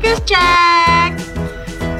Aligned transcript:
Podcast 0.00 0.24
check. 0.24 1.12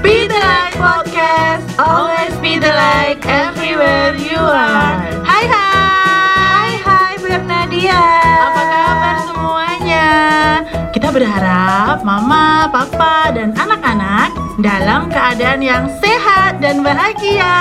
Be 0.01 0.25
the 0.25 0.41
light 0.41 0.73
podcast, 0.81 1.69
always 1.77 2.33
be 2.41 2.57
the 2.57 2.73
light 2.73 3.21
everywhere 3.29 4.17
you 4.17 4.41
are. 4.41 5.05
Hai 5.21 5.45
hai, 5.45 6.81
hai 6.81 7.13
Bernadia. 7.21 8.01
Apa 8.41 8.63
kabar 8.73 9.17
semuanya? 9.29 10.09
Kita 10.97 11.13
berharap 11.13 12.01
mama, 12.01 12.73
papa, 12.73 13.37
dan 13.37 13.53
anak-anak 13.53 14.33
dalam 14.65 15.13
keadaan 15.13 15.61
yang 15.61 15.85
sehat 16.01 16.20
dan 16.61 16.85
bahagia. 16.85 17.55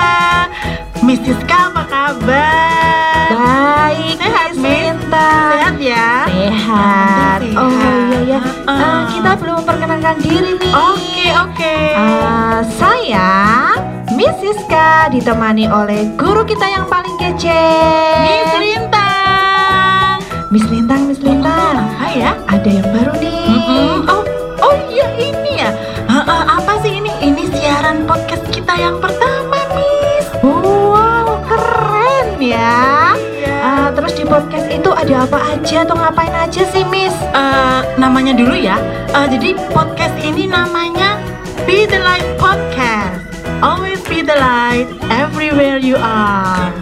Miss 1.00 1.16
Siska 1.24 1.72
apa 1.72 1.82
kabar? 1.88 3.28
Baik, 3.32 4.20
Sehat? 4.20 4.52
Linta. 4.52 5.28
Sehat 5.50 5.76
ya? 5.80 6.08
Sehat. 6.28 7.38
Penting 7.40 7.56
Oh 7.56 7.70
sehat. 7.72 7.96
iya 8.04 8.20
ya. 8.28 8.40
Eh, 8.68 9.00
kita 9.10 9.30
belum 9.40 9.54
memperkenalkan 9.58 10.16
diri 10.20 10.52
nih. 10.54 10.72
Oke 10.76 11.26
oke. 11.34 11.76
Eh, 11.96 12.58
saya 12.76 13.30
Miss 14.12 14.36
Siska 14.38 15.08
ditemani 15.08 15.64
oleh 15.66 16.12
guru 16.14 16.44
kita 16.44 16.68
yang 16.68 16.84
paling 16.84 17.16
kece. 17.16 17.64
Miss 18.20 18.52
Lintang. 18.54 20.16
Miss 20.52 20.66
Lintang, 20.68 21.00
Miss 21.08 21.20
Lintang. 21.20 21.88
Apa 21.96 22.08
ya? 22.12 22.32
Ada 22.44 22.68
yang 22.68 22.88
baru 22.92 23.12
nih. 23.16 23.48
Mm-mm. 23.48 24.04
Oh, 24.04 24.22
oh 24.60 24.74
iya 24.86 25.08
ini 25.16 25.52
ya. 25.56 25.70
Ah, 26.04 26.26
ah, 26.26 26.42
apa 26.58 26.76
sih 26.82 26.92
ini? 26.92 27.08
Ini 27.22 27.39
siaran 27.80 28.04
podcast 28.04 28.44
kita 28.52 28.76
yang 28.76 29.00
pertama, 29.00 29.56
Miss. 29.72 30.28
Wow, 30.44 31.40
keren 31.48 32.36
ya. 32.36 33.16
Iya. 33.16 33.56
Eh, 33.56 33.88
terus 33.96 34.12
di 34.20 34.24
podcast 34.28 34.68
itu 34.68 34.92
ada 34.92 35.24
apa 35.24 35.56
aja 35.56 35.88
atau 35.88 35.96
ngapain 35.96 36.28
aja 36.28 36.60
sih, 36.76 36.84
Miss? 36.92 37.16
Eh, 37.32 37.80
namanya 37.96 38.36
dulu 38.36 38.52
ya. 38.52 38.76
Eh, 39.16 39.32
jadi 39.32 39.56
podcast 39.72 40.12
ini 40.20 40.44
namanya 40.44 41.24
Be 41.64 41.88
the 41.88 41.96
Light 42.04 42.28
Podcast. 42.36 43.24
Always 43.64 44.04
be 44.04 44.20
the 44.20 44.36
light 44.36 44.84
everywhere 45.08 45.80
you 45.80 45.96
are. 45.96 46.76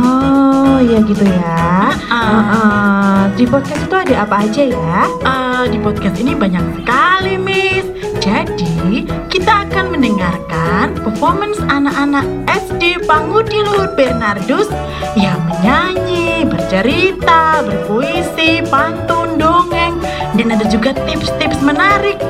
Oh, 0.00 0.80
ya 0.80 1.04
gitu 1.04 1.28
ya. 1.28 1.92
Ah. 2.08 2.24
Eh, 2.24 2.44
eh, 2.56 3.20
di 3.36 3.44
podcast 3.44 3.84
itu 3.84 3.96
ada 4.00 4.24
apa 4.24 4.48
aja 4.48 4.64
ya? 4.64 5.04
Eh, 5.28 5.64
di 5.68 5.76
podcast 5.76 6.16
ini 6.16 6.32
banyak 6.32 6.64
sekali, 6.80 7.36
Miss. 7.36 7.99
Jadi, 8.20 9.08
kita 9.32 9.64
akan 9.64 9.96
mendengarkan 9.96 10.92
performance 11.00 11.56
anak-anak 11.72 12.28
SD 12.52 13.08
Pangudi 13.08 13.64
Luhut 13.64 13.96
Bernardus 13.96 14.68
yang 15.16 15.40
menyanyi, 15.48 16.44
bercerita, 16.44 17.64
berpuisi, 17.64 18.60
pantun, 18.68 19.40
dongeng, 19.40 19.96
dan 20.36 20.52
ada 20.52 20.68
juga 20.68 20.92
tips-tips 21.08 21.64
menarik. 21.64 22.20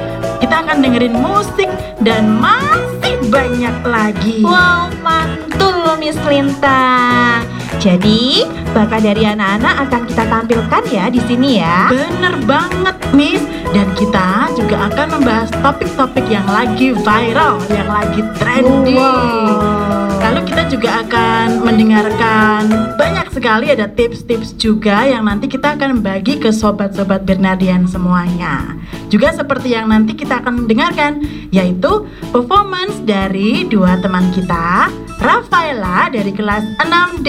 Kita 0.51 0.67
akan 0.67 0.83
dengerin 0.83 1.15
musik 1.15 1.71
dan 2.03 2.43
masih 2.43 3.23
banyak 3.31 3.77
lagi. 3.87 4.43
Wow, 4.43 4.91
mantul 4.99 5.95
Miss 6.03 6.19
Lintang. 6.27 7.47
Jadi, 7.79 8.43
bakat 8.75 9.07
dari 9.07 9.31
anak-anak 9.31 9.87
akan 9.87 10.03
kita 10.11 10.27
tampilkan 10.27 10.83
ya 10.91 11.07
di 11.07 11.23
sini 11.23 11.63
ya. 11.63 11.87
Bener 11.95 12.35
banget, 12.51 12.99
Miss. 13.15 13.47
Dan 13.71 13.95
kita 13.95 14.51
juga 14.59 14.91
akan 14.91 15.23
membahas 15.23 15.55
topik-topik 15.63 16.27
yang 16.27 16.51
lagi 16.51 16.99
viral, 16.99 17.63
yang 17.71 17.87
lagi 17.87 18.19
trending. 18.43 18.99
Wow. 18.99 19.90
Lalu 20.31 20.47
kita 20.47 20.63
juga 20.71 21.03
akan 21.03 21.67
mendengarkan 21.67 22.63
banyak 22.95 23.35
sekali 23.35 23.67
ada 23.75 23.91
tips-tips 23.91 24.55
juga 24.55 25.03
yang 25.03 25.27
nanti 25.27 25.51
kita 25.51 25.75
akan 25.75 26.07
bagi 26.07 26.39
ke 26.39 26.55
sobat-sobat 26.55 27.27
Bernardian 27.27 27.91
semuanya. 27.91 28.79
Juga 29.11 29.35
seperti 29.35 29.75
yang 29.75 29.91
nanti 29.91 30.15
kita 30.15 30.39
akan 30.39 30.71
dengarkan, 30.71 31.27
yaitu 31.51 32.07
performance 32.31 33.03
dari 33.03 33.67
dua 33.67 33.99
teman 33.99 34.31
kita, 34.31 34.87
Rafaela 35.19 36.15
dari 36.15 36.31
kelas 36.31 36.63
6D 36.79 37.29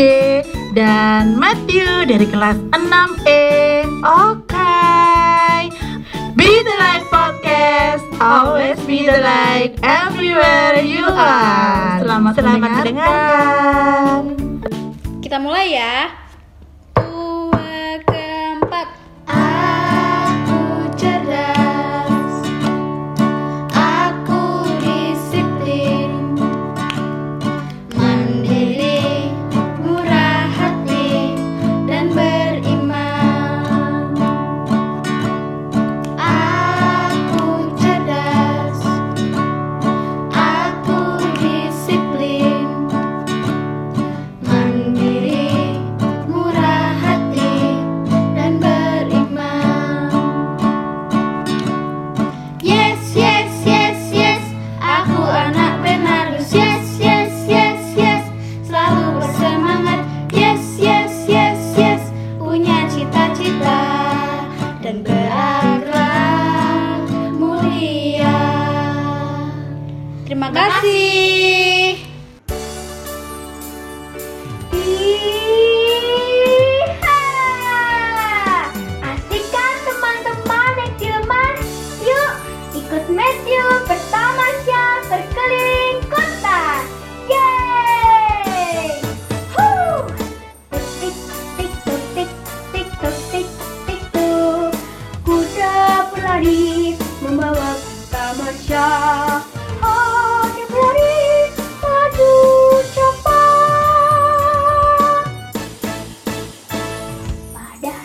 dan 0.78 1.42
Matthew 1.42 2.06
dari 2.06 2.30
kelas 2.30 2.62
6E. 2.70 3.42
Oke. 4.06 4.78
Be 6.38 6.54
the 6.62 6.76
light 6.78 7.06
podcast, 7.10 8.06
always 8.22 8.78
be 8.86 9.10
the 9.10 9.18
light 9.26 9.74
everywhere 9.82 10.86
you 10.86 11.10
are. 11.10 11.61
Selamat, 12.32 12.56
Selamat 12.56 12.72
mendengarkan. 12.88 14.22
Kita 15.20 15.38
mulai 15.40 15.76
ya. 15.76 16.21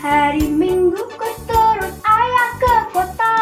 Hari 0.07 0.47
Minggu 0.47 1.03
ku 1.19 1.29
turut 1.51 1.95
ayah 2.07 2.51
ke 2.63 2.75
kota. 2.95 3.39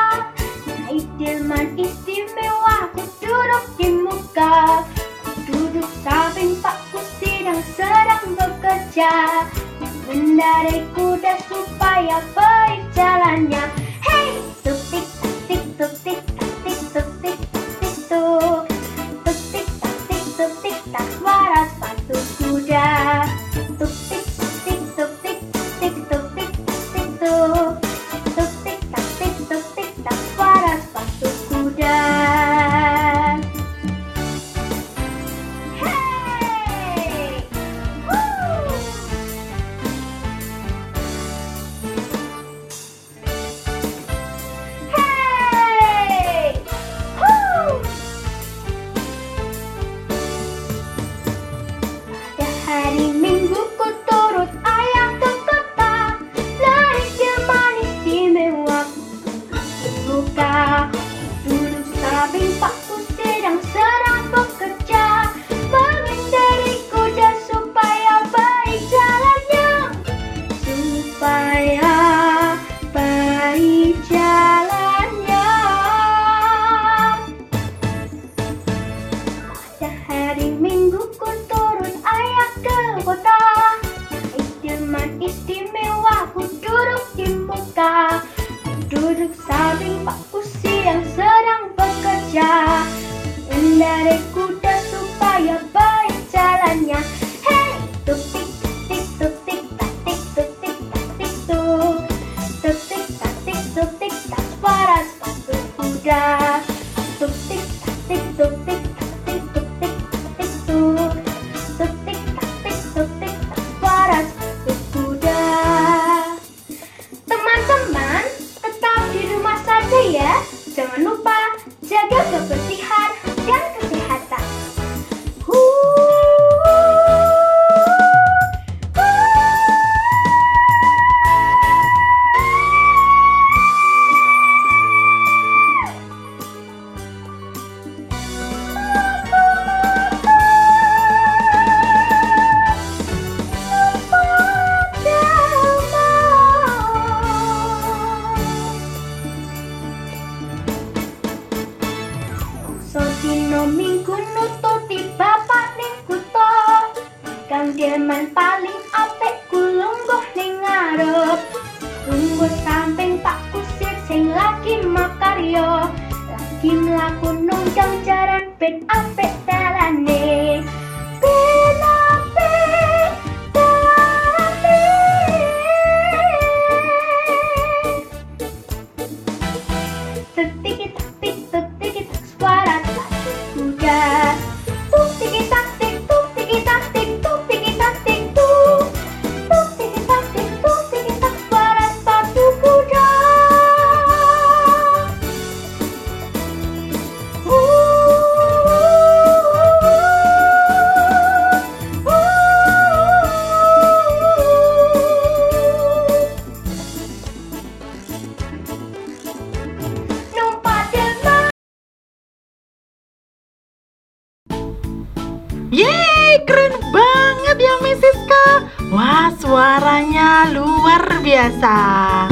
Naik 0.65 1.05
delman 1.21 1.77
istimewa 1.77 2.89
ku 2.97 3.05
duduk 3.21 3.65
di 3.77 3.89
muka. 3.93 4.81
Ku 5.21 5.31
duduk 5.45 5.91
samping 6.01 6.57
pak 6.65 6.81
kursi 6.89 7.45
yang 7.45 7.61
sedang 7.77 8.33
bekerja. 8.33 9.45
Mengendarai 10.09 10.88
kuda 10.97 11.37
supaya 11.44 12.25
baik 12.33 12.81
jalannya 12.97 13.84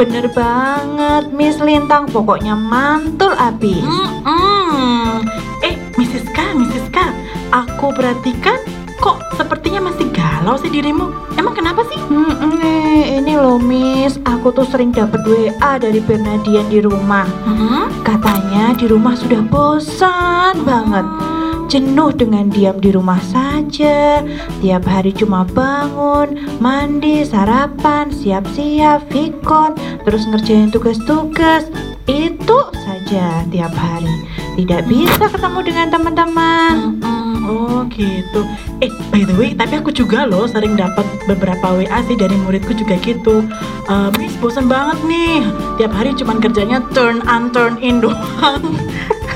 Bener 0.03 0.27
banget 0.35 1.31
Miss 1.31 1.63
Lintang 1.63 2.11
Pokoknya 2.11 2.59
mantul 2.59 3.39
api 3.39 3.87
Mm-mm. 3.87 5.23
Eh, 5.63 5.79
Miss 5.95 6.11
Siska, 6.11 6.59
Miss 6.59 6.75
Siska, 6.75 7.15
aku 7.55 7.95
perhatikan 7.95 8.59
kok 8.99 9.23
sepertinya 9.39 9.95
masih 9.95 10.11
galau 10.11 10.59
sih 10.59 10.75
dirimu. 10.75 11.07
Emang 11.39 11.55
kenapa 11.55 11.87
sih? 11.87 12.03
Hmm, 12.11 12.35
eh, 12.59 13.23
ini 13.23 13.39
loh 13.39 13.63
Miss, 13.63 14.19
aku 14.27 14.51
tuh 14.51 14.67
sering 14.67 14.91
dapat 14.91 15.23
WA 15.23 15.79
dari 15.79 16.03
Bernadian 16.03 16.67
di 16.67 16.83
rumah. 16.83 17.31
Mm-mm. 17.47 18.03
Katanya 18.03 18.75
di 18.75 18.91
rumah 18.91 19.15
sudah 19.15 19.39
bosan 19.47 20.67
banget. 20.67 21.32
Jenuh 21.71 22.11
dengan 22.15 22.51
diam 22.51 22.79
di 22.83 22.91
rumah 22.95 23.21
saja. 23.23 24.23
Tiap 24.63 24.85
hari 24.87 25.15
cuma 25.15 25.47
bangun, 25.47 26.59
mandi, 26.59 27.23
sarapan, 27.27 28.11
siap-siap, 28.11 29.07
vikon, 29.11 29.75
terus 30.03 30.27
ngerjain 30.29 30.71
tugas-tugas. 30.73 31.67
Itu 32.11 32.71
saja 32.83 33.47
tiap 33.51 33.73
hari. 33.75 34.11
Tidak 34.59 34.85
bisa 34.91 35.31
ketemu 35.31 35.61
dengan 35.65 35.87
teman-teman. 35.89 37.01
Oh 37.43 37.83
gitu. 37.91 38.47
Eh 38.79 38.91
by 39.11 39.27
the 39.27 39.35
way, 39.35 39.51
tapi 39.53 39.83
aku 39.83 39.91
juga 39.91 40.25
loh 40.29 40.47
sering 40.47 40.79
dapat 40.79 41.03
beberapa 41.27 41.75
WA 41.75 41.99
sih 42.07 42.15
dari 42.15 42.39
muridku 42.39 42.71
juga 42.77 42.95
gitu. 43.03 43.43
Eh, 43.91 44.11
Miss 44.21 44.39
bosan 44.39 44.71
banget 44.71 44.99
nih. 45.09 45.43
Tiap 45.81 45.93
hari 45.93 46.15
cuman 46.15 46.39
kerjanya 46.39 46.79
turn 46.95 47.19
on 47.27 47.51
turn 47.51 47.81
in 47.83 47.99
doang. 47.99 48.63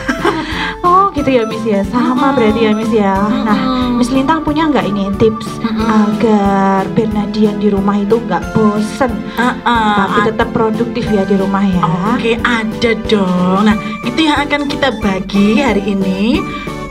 Gitu 1.26 1.42
ya 1.42 1.44
Miss 1.50 1.66
ya, 1.66 1.82
sama 1.90 2.14
Mm-mm. 2.14 2.34
berarti 2.38 2.60
ya 2.62 2.70
Miss 2.70 2.92
ya. 2.94 3.18
Nah. 3.18 3.58
Miss 3.98 4.14
Lintang 4.14 4.46
punya 4.46 4.70
nggak 4.70 4.86
ini 4.86 5.10
tips 5.18 5.58
Mm-mm. 5.58 5.82
agar 5.90 6.86
Bernadian 6.94 7.58
di 7.58 7.66
rumah 7.66 7.98
itu 7.98 8.22
nggak 8.22 8.54
bosen, 8.54 9.10
Uh-uh, 9.34 10.06
tapi 10.06 10.30
tetap 10.30 10.54
produktif 10.54 11.02
ya 11.10 11.26
di 11.26 11.34
rumah 11.34 11.66
ya? 11.66 11.82
Oke, 12.14 12.38
ada 12.46 12.94
dong. 13.10 13.66
Nah, 13.66 13.74
itu 14.06 14.22
yang 14.22 14.38
akan 14.38 14.70
kita 14.70 14.94
bagi 15.02 15.58
hari 15.58 15.98
ini 15.98 16.38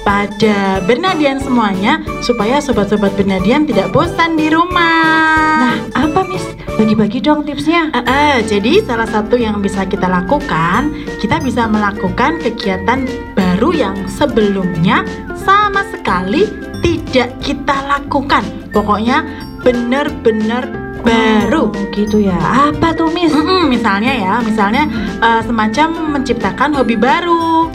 pada 0.04 0.84
Bernadian 0.84 1.40
semuanya 1.40 2.04
supaya 2.20 2.60
sobat-sobat 2.60 3.16
Bernadian 3.16 3.64
tidak 3.64 3.96
bosan 3.96 4.36
di 4.36 4.52
rumah. 4.52 5.64
Nah, 5.64 5.80
apa 5.96 6.28
Miss? 6.28 6.44
Bagi-bagi 6.76 7.24
dong 7.24 7.48
tipsnya. 7.48 7.88
Eh, 7.96 8.04
eh, 8.04 8.36
jadi 8.44 8.84
salah 8.84 9.08
satu 9.08 9.40
yang 9.40 9.64
bisa 9.64 9.88
kita 9.88 10.12
lakukan, 10.12 10.92
kita 11.24 11.40
bisa 11.40 11.72
melakukan 11.72 12.36
kegiatan 12.44 13.08
baru 13.32 13.45
yang 13.74 13.96
sebelumnya 14.12 15.08
sama 15.34 15.82
sekali 15.90 16.46
tidak 16.84 17.34
kita 17.42 17.76
lakukan. 17.88 18.44
Pokoknya 18.70 19.24
benar-benar 19.66 20.68
baru. 21.06 21.70
Oh, 21.70 21.86
gitu 21.94 22.18
ya. 22.22 22.36
Apa 22.70 22.94
tuh 22.98 23.10
Miss? 23.14 23.32
Mm-mm, 23.32 23.70
misalnya 23.70 24.14
ya, 24.14 24.34
misalnya 24.42 24.90
eh, 25.22 25.42
semacam 25.46 26.18
menciptakan 26.18 26.70
hobi 26.74 26.98
baru. 26.98 27.70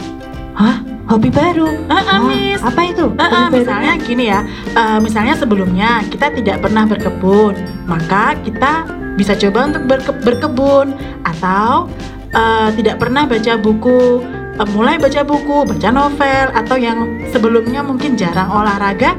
Hah? 0.55 0.83
Hobi 1.07 1.27
baru? 1.27 1.67
Eh, 1.67 1.91
eh, 1.91 2.03
Wah, 2.07 2.19
Miss. 2.27 2.59
apa 2.63 2.81
itu? 2.87 3.07
Hobi 3.07 3.19
barunya? 3.19 3.49
misalnya 3.51 3.93
gini 3.99 4.25
ya, 4.31 4.39
eh, 4.75 4.99
misalnya 4.99 5.35
sebelumnya 5.35 6.03
kita 6.11 6.31
tidak 6.35 6.63
pernah 6.63 6.83
berkebun, 6.87 7.55
maka 7.87 8.35
kita 8.43 8.87
bisa 9.15 9.35
coba 9.35 9.67
untuk 9.71 9.83
berke- 9.91 10.21
berkebun 10.23 10.95
atau 11.23 11.87
eh, 12.31 12.69
tidak 12.79 12.99
pernah 12.99 13.27
baca 13.27 13.53
buku, 13.59 14.23
mulai 14.67 14.95
baca 14.95 15.21
buku, 15.21 15.65
baca 15.65 15.89
novel 15.89 16.45
atau 16.53 16.75
yang 16.75 16.99
sebelumnya 17.29 17.81
mungkin 17.81 18.13
jarang 18.13 18.47
olahraga, 18.47 19.17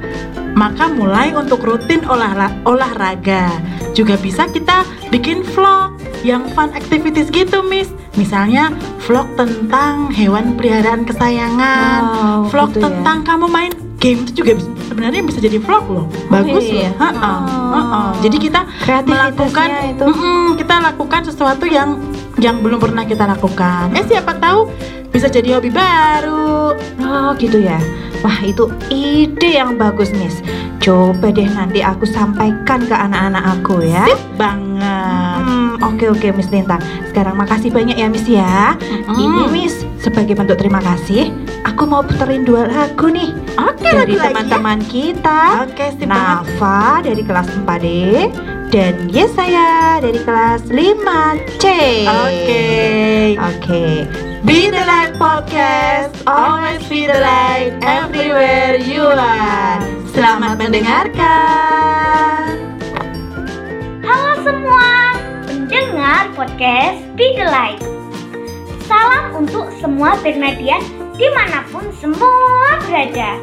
maka 0.52 0.86
mulai 0.86 1.32
untuk 1.32 1.60
rutin 1.60 2.04
olah- 2.04 2.54
olahraga. 2.62 3.50
Juga 3.92 4.16
bisa 4.16 4.46
kita 4.46 4.82
bikin 5.08 5.44
vlog 5.44 5.92
yang 6.22 6.46
fun 6.52 6.70
activities 6.72 7.28
gitu, 7.28 7.60
Miss. 7.62 7.90
Misalnya 8.12 8.72
vlog 9.02 9.24
tentang 9.34 10.12
hewan 10.12 10.52
peliharaan 10.54 11.02
kesayangan, 11.02 12.00
Wow, 12.02 12.40
vlog 12.48 12.70
gitu 12.70 12.78
ya. 12.78 12.84
tentang 12.86 13.18
kamu 13.24 13.46
main 13.48 13.72
game 13.96 14.20
itu 14.22 14.32
juga 14.36 14.52
sebenarnya 14.86 15.22
bisa 15.22 15.38
jadi 15.38 15.56
vlog 15.56 15.84
loh. 15.88 16.06
Bagus 16.28 16.64
iya. 16.64 16.92
loh. 16.92 17.00
Ha-ha, 17.00 17.32
Oh. 17.32 17.72
ha-ha. 17.72 18.00
Jadi 18.20 18.36
kita 18.38 18.60
melakukan 19.02 19.68
itu. 19.88 20.04
Mm-mm, 20.04 20.46
kita 20.54 20.74
lakukan 20.82 21.22
sesuatu 21.24 21.64
yang 21.64 21.96
yang 22.36 22.60
belum 22.60 22.78
pernah 22.78 23.06
kita 23.06 23.24
lakukan. 23.24 23.92
Eh 23.92 24.04
siapa 24.04 24.36
tahu 24.36 24.68
bisa 25.22 25.38
jadi 25.38 25.54
hobi 25.54 25.70
baru. 25.70 26.74
Oh 26.98 27.30
gitu 27.38 27.62
ya. 27.62 27.78
Wah 28.26 28.42
itu 28.42 28.66
ide 28.90 29.54
yang 29.54 29.78
bagus 29.78 30.10
Miss. 30.10 30.42
Coba 30.82 31.30
deh 31.30 31.46
nanti 31.46 31.78
aku 31.78 32.02
sampaikan 32.10 32.82
ke 32.82 32.90
anak-anak 32.90 33.54
aku 33.54 33.86
ya. 33.86 34.10
Sip 34.10 34.18
banget. 34.34 35.38
Hmm, 35.46 35.78
oke 35.78 36.10
oke 36.10 36.26
Miss 36.34 36.50
Lintang. 36.50 36.82
Sekarang 37.06 37.38
makasih 37.38 37.70
banyak 37.70 38.02
ya 38.02 38.10
Miss 38.10 38.26
ya. 38.26 38.74
Mm-mm. 38.82 39.14
Ini 39.14 39.42
Miss 39.54 39.86
sebagai 40.02 40.34
bentuk 40.34 40.58
terima 40.58 40.82
kasih 40.82 41.30
aku 41.70 41.86
mau 41.86 42.02
puterin 42.02 42.42
dua 42.42 42.66
lagu 42.66 43.06
nih 43.06 43.30
Oke, 43.62 43.94
dari 43.94 44.18
ya. 44.18 44.26
teman-teman 44.26 44.82
kita. 44.90 45.70
Oke, 45.70 45.94
sip 46.02 46.10
banget. 46.10 46.50
Nafa 46.50 47.06
dari 47.06 47.22
kelas 47.22 47.46
4D 47.62 47.86
dan 48.74 49.06
Yesaya 49.06 50.02
dari 50.02 50.18
kelas 50.18 50.66
5C. 50.66 51.64
Oke. 52.10 52.66
Oke. 53.38 53.86
Be 54.42 54.66
the 54.66 54.82
light 54.82 55.14
podcast, 55.22 56.18
always 56.26 56.82
be 56.90 57.06
the 57.06 57.14
light 57.14 57.78
everywhere 57.78 58.74
you 58.74 59.06
are. 59.06 59.78
Selamat 60.10 60.58
mendengarkan. 60.58 62.50
Halo 64.02 64.32
semua 64.42 65.14
pendengar 65.46 66.34
podcast 66.34 67.06
Be 67.14 67.38
The 67.38 67.46
Light. 67.54 67.78
Salam 68.90 69.46
untuk 69.46 69.70
semua 69.78 70.18
Bernadian 70.26 70.82
di 71.14 71.30
mana 71.38 71.62
pun 71.70 71.86
semua 72.02 72.82
berada. 72.82 73.38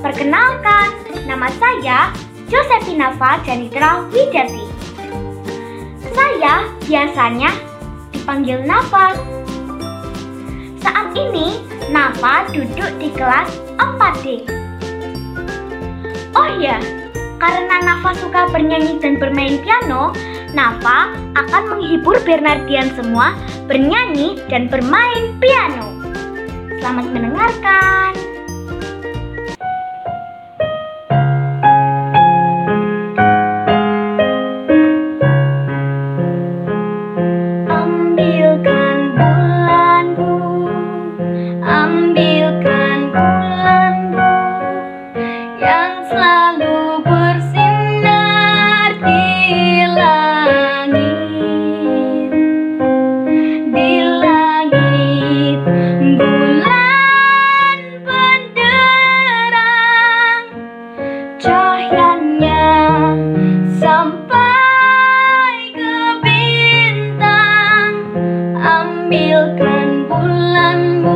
Perkenalkan, 0.00 0.88
nama 1.28 1.52
saya 1.60 2.16
Josephina 2.48 3.12
Janitra 3.44 4.08
Widati. 4.08 4.72
Saya 6.16 6.64
biasanya 6.88 7.52
dipanggil 8.08 8.64
Nafa. 8.64 9.35
Saat 10.86 11.18
ini, 11.18 11.66
Nafa 11.90 12.46
duduk 12.54 12.94
di 13.02 13.10
kelas 13.10 13.50
4D. 13.74 14.46
Oh 16.30 16.46
iya, 16.62 16.78
karena 17.42 17.82
Nafa 17.82 18.14
suka 18.22 18.46
bernyanyi 18.54 19.02
dan 19.02 19.18
bermain 19.18 19.58
piano, 19.66 20.14
Nafa 20.54 21.10
akan 21.34 21.62
menghibur 21.74 22.22
Bernardian 22.22 22.94
semua 22.94 23.34
bernyanyi 23.66 24.38
dan 24.46 24.70
bermain 24.70 25.34
piano. 25.42 25.90
Selamat 26.78 27.10
mendengarkan. 27.10 28.25
Ambilkan 68.76 69.88
bulanmu 70.08 71.15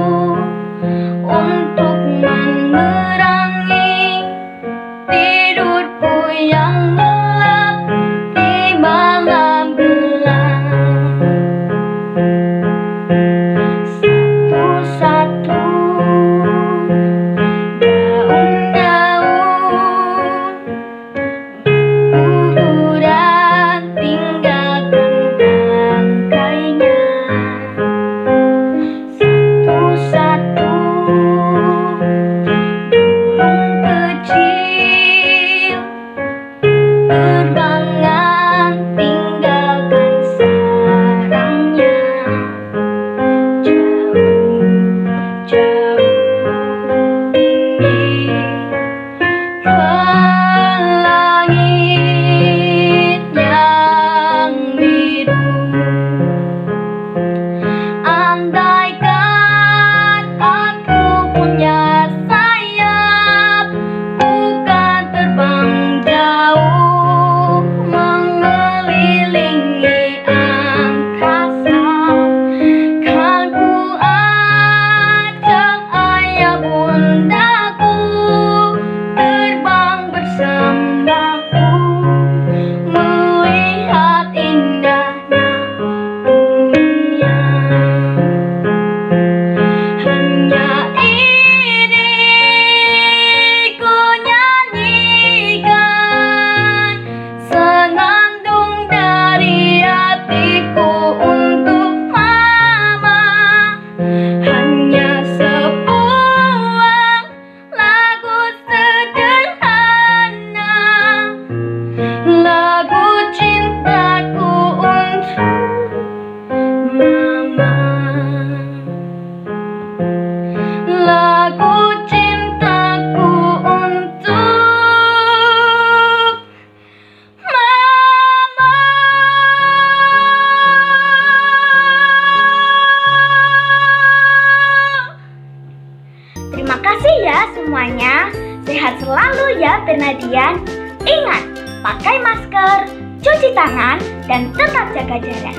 masker, 142.70 142.80
cuci 143.20 143.48
tangan, 143.54 143.98
dan 144.30 144.54
tetap 144.54 144.86
jaga 144.94 145.16
jarak 145.18 145.56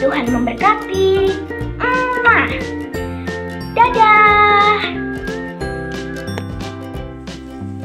Tuhan 0.00 0.24
memberkati 0.32 1.36
Mwah. 2.24 2.48
Dadah 3.76 4.80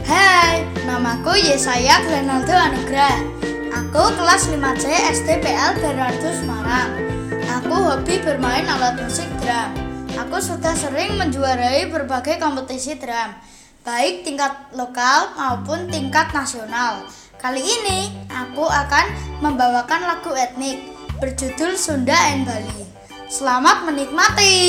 Hai, 0.07 0.63
namaku 0.87 1.33
Yesaya 1.37 2.01
Glenaldo 2.07 2.55
Anugrah. 2.55 3.19
Aku 3.69 4.03
kelas 4.17 4.49
5C 4.49 4.85
STPL 5.13 5.77
Bernardo 5.77 6.29
Semarang. 6.33 6.89
Aku 7.61 7.75
hobi 7.75 8.17
bermain 8.23 8.65
alat 8.65 8.97
musik 8.97 9.29
drum. 9.43 9.69
Aku 10.17 10.41
sudah 10.41 10.73
sering 10.73 11.15
menjuarai 11.15 11.87
berbagai 11.87 12.41
kompetisi 12.41 12.97
drum, 12.97 13.37
baik 13.87 14.25
tingkat 14.25 14.51
lokal 14.73 15.31
maupun 15.37 15.87
tingkat 15.87 16.27
nasional. 16.33 17.07
Kali 17.39 17.63
ini 17.63 18.11
aku 18.27 18.67
akan 18.67 19.05
membawakan 19.39 20.11
lagu 20.11 20.35
etnik 20.35 20.91
berjudul 21.23 21.79
Sunda 21.79 22.35
and 22.35 22.43
Bali. 22.43 22.83
Selamat 23.31 23.87
menikmati. 23.87 24.59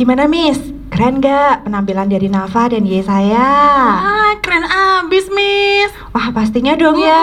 Gimana 0.00 0.24
Miss? 0.24 0.56
Keren 0.88 1.20
gak 1.20 1.68
penampilan 1.68 2.08
dari 2.08 2.32
Nafa 2.32 2.72
dan 2.72 2.88
Yesaya? 2.88 3.36
Ah, 4.00 4.32
keren 4.40 4.64
abis, 4.64 5.28
Miss. 5.28 5.92
Wah 6.16 6.32
pastinya 6.32 6.72
dong 6.72 6.96
ya. 6.96 7.20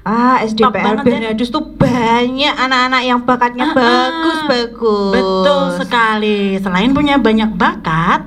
Ah, 0.00 0.40
Top 0.56 0.72
SDPR 0.72 1.04
banget 1.04 1.36
ya. 1.36 1.36
Tuh 1.36 1.76
banyak 1.76 2.54
anak-anak 2.56 3.02
yang 3.04 3.20
bakatnya 3.28 3.68
Ah, 3.68 3.76
ah. 3.76 3.76
bagus-bagus. 3.76 5.12
Betul 5.20 5.64
sekali. 5.76 6.56
Selain 6.56 6.96
punya 6.96 7.20
banyak 7.20 7.52
bakat, 7.60 8.24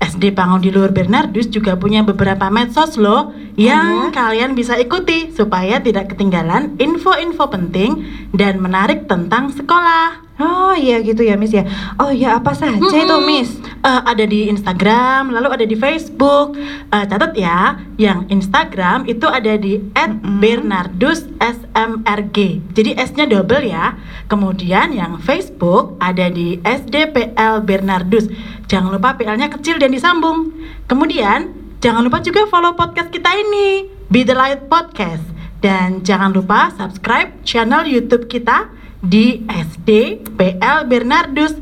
SD 0.00 0.32
Pangon 0.32 0.64
di 0.64 0.72
Luhur 0.72 0.88
Bernardus 0.88 1.52
juga 1.52 1.76
punya 1.76 2.00
beberapa 2.00 2.48
medsos 2.48 2.96
loh 2.96 3.36
yang 3.60 4.08
ya? 4.08 4.16
kalian 4.16 4.56
bisa 4.56 4.72
ikuti 4.80 5.36
supaya 5.36 5.84
tidak 5.84 6.16
ketinggalan 6.16 6.80
info-info 6.80 7.44
penting 7.52 8.08
dan 8.32 8.56
menarik 8.56 9.04
tentang 9.04 9.52
sekolah. 9.52 10.25
Oh 10.36 10.76
iya 10.76 11.00
gitu 11.00 11.24
ya 11.24 11.32
Miss 11.40 11.56
ya. 11.56 11.64
Oh 11.96 12.12
ya 12.12 12.36
apa 12.36 12.52
saja 12.52 12.76
itu 12.76 12.92
Mm-mm. 12.92 13.24
Miss? 13.24 13.56
Eh, 13.80 14.02
ada 14.04 14.20
di 14.28 14.52
Instagram, 14.52 15.32
lalu 15.32 15.48
ada 15.48 15.64
di 15.64 15.72
Facebook. 15.72 16.60
Eh, 16.92 17.04
catat 17.08 17.32
ya, 17.32 17.80
yang 17.96 18.28
Instagram 18.28 19.08
itu 19.08 19.24
ada 19.24 19.56
di 19.56 19.80
Mm-mm. 19.80 20.36
@bernardus_smrg. 20.44 22.36
Jadi 22.76 22.90
S-nya 23.00 23.24
double 23.24 23.64
ya. 23.64 23.96
Kemudian 24.28 24.92
yang 24.92 25.16
Facebook 25.24 25.96
ada 26.04 26.28
di 26.28 26.60
SDPL 26.60 27.64
Bernardus. 27.64 28.28
Jangan 28.68 28.92
lupa 28.92 29.16
PL-nya 29.16 29.48
kecil 29.48 29.80
dan 29.80 29.88
disambung. 29.88 30.52
Kemudian 30.84 31.48
jangan 31.80 32.04
lupa 32.04 32.20
juga 32.20 32.44
follow 32.52 32.76
podcast 32.76 33.08
kita 33.08 33.32
ini, 33.32 33.88
Be 34.12 34.20
the 34.20 34.36
Light 34.36 34.68
Podcast. 34.68 35.24
Dan 35.64 36.04
jangan 36.04 36.36
lupa 36.36 36.68
subscribe 36.76 37.32
channel 37.40 37.88
YouTube 37.88 38.28
kita 38.28 38.75
di 39.02 39.44
SDPL 39.48 40.86
Bernardus. 40.88 41.54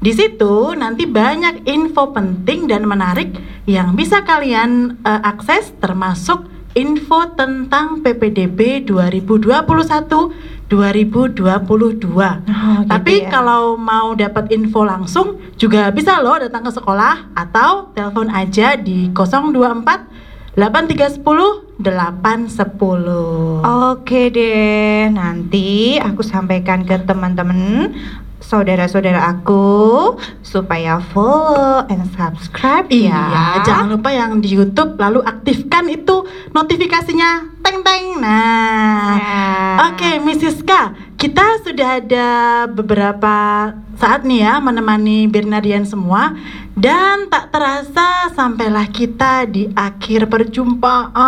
Di 0.00 0.16
situ 0.16 0.72
nanti 0.72 1.04
banyak 1.04 1.68
info 1.68 2.08
penting 2.16 2.64
dan 2.64 2.88
menarik 2.88 3.36
yang 3.68 3.92
bisa 3.92 4.24
kalian 4.24 4.96
eh, 5.04 5.20
akses 5.22 5.76
termasuk 5.76 6.48
info 6.72 7.34
tentang 7.34 8.00
PPDB 8.00 8.86
2021 8.86 10.70
2022. 10.70 11.42
Oh, 11.50 12.30
gitu 12.30 12.86
Tapi 12.86 13.14
ya. 13.26 13.28
kalau 13.28 13.74
mau 13.74 14.14
dapat 14.14 14.54
info 14.54 14.86
langsung 14.86 15.42
juga 15.58 15.90
bisa 15.90 16.22
loh 16.22 16.38
datang 16.38 16.62
ke 16.62 16.70
sekolah 16.70 17.34
atau 17.34 17.90
telepon 17.90 18.30
aja 18.30 18.78
di 18.78 19.10
024 19.10 20.29
8310 20.58 21.78
810. 21.80 23.62
Oke 23.64 24.28
deh, 24.28 25.08
nanti 25.08 25.96
aku 25.96 26.20
sampaikan 26.20 26.82
ke 26.82 26.98
teman-teman 27.00 27.90
saudara-saudara 28.40 29.30
aku 29.30 30.16
supaya 30.42 30.98
follow 31.14 31.86
and 31.86 32.02
subscribe 32.10 32.82
Iya, 32.90 33.14
ya. 33.14 33.46
jangan 33.62 33.94
lupa 33.94 34.10
yang 34.10 34.42
di 34.42 34.50
YouTube 34.50 34.98
lalu 34.98 35.22
aktifkan 35.22 35.86
itu 35.86 36.26
notifikasinya 36.50 37.46
teng 37.62 37.86
teng. 37.86 38.18
Nah, 38.18 39.14
Nah. 39.14 39.94
oke, 39.94 40.18
Mrs. 40.26 40.66
K, 40.66 40.70
kita 41.14 41.62
sudah 41.62 42.02
ada 42.02 42.28
beberapa 42.66 43.70
saat 44.00 44.24
nih 44.24 44.48
ya 44.48 44.56
menemani 44.64 45.28
Bernardian 45.28 45.84
semua. 45.84 46.32
Dan 46.72 47.28
tak 47.28 47.52
terasa 47.52 48.32
sampailah 48.32 48.88
kita 48.88 49.44
di 49.44 49.68
akhir 49.76 50.32
perjumpaan. 50.32 51.20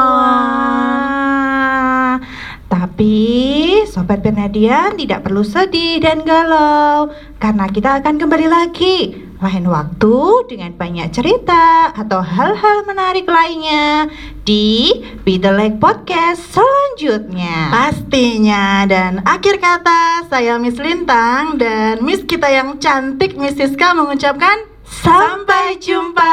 Tapi 2.73 3.85
Sobat 3.85 4.25
Bernadian 4.25 4.97
tidak 4.97 5.29
perlu 5.29 5.45
sedih 5.45 6.01
dan 6.01 6.25
galau 6.25 7.13
Karena 7.37 7.69
kita 7.69 8.01
akan 8.01 8.17
kembali 8.17 8.49
lagi. 8.49 9.29
Lain 9.43 9.67
waktu 9.67 10.15
dengan 10.47 10.71
banyak 10.79 11.11
cerita 11.11 11.91
atau 11.91 12.23
hal-hal 12.23 12.87
menarik 12.87 13.27
lainnya 13.27 14.07
Di 14.47 14.95
Be 15.27 15.35
The 15.37 15.51
Like 15.51 15.83
Podcast 15.83 16.47
selanjutnya. 16.55 17.75
Pastinya. 17.75 18.87
Dan 18.87 19.21
akhir 19.27 19.59
kata 19.59 20.31
saya 20.31 20.63
Miss 20.63 20.79
Lintang 20.79 21.59
dan 21.59 22.07
Miss 22.07 22.23
kita 22.23 22.49
yang 22.63 22.79
cantik 22.79 23.35
Miss 23.35 23.59
Siska 23.59 23.91
mengucapkan 23.91 24.71
Sampai 24.87 25.83
jumpa 25.83 26.31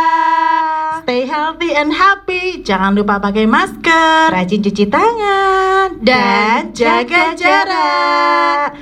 Stay 1.02 1.26
healthy 1.26 1.74
and 1.74 1.90
happy. 1.90 2.62
Jangan 2.62 2.94
lupa 2.94 3.18
pakai 3.18 3.50
masker. 3.50 4.30
Rajin 4.30 4.62
cuci 4.62 4.86
tangan 4.86 5.98
Dan 6.06 6.70
jaga 6.70 7.34
jarak. 7.34 8.78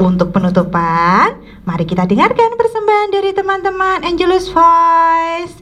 Untuk 0.00 0.32
penutupan, 0.32 1.36
mari 1.68 1.84
kita 1.84 2.08
dengarkan 2.08 2.56
persembahan 2.56 3.12
dari 3.12 3.36
teman-teman 3.36 4.00
Angelus 4.00 4.48
Voice. 4.48 5.60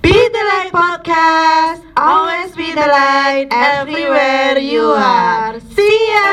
Be 0.00 0.16
the 0.16 0.44
light 0.48 0.72
podcast. 0.72 1.84
Always 1.92 2.56
be 2.56 2.72
the 2.72 2.88
light 2.88 3.52
everywhere 3.52 4.56
you 4.56 4.96
are. 4.96 5.60
See 5.76 6.00
ya. 6.08 6.32